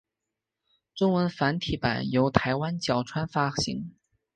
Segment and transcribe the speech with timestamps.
[0.95, 3.93] 中文繁体版由台湾角川发行。